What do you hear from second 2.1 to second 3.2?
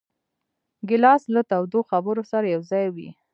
سره یوځای وي.